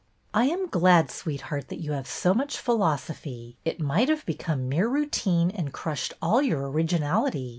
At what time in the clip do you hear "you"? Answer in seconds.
1.79-1.91